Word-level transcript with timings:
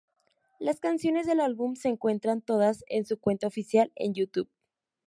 Las 0.59 0.79
canciones 0.79 1.27
del 1.27 1.39
álbum 1.39 1.75
se 1.75 1.87
encuentran 1.89 2.41
todas 2.41 2.83
en 2.87 3.05
su 3.05 3.19
cuenta 3.19 3.45
oficial 3.45 3.91
en 3.93 4.15
"YouTube". 4.15 4.49